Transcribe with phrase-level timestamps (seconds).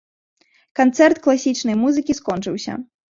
[0.79, 2.81] Канцэрт класічнай музыкі скончыўся.